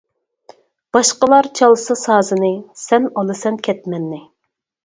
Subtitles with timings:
[0.97, 2.51] باشقىلار چالسا سازىنى،
[2.87, 4.25] سەن ئالىسەن كەتمەننى.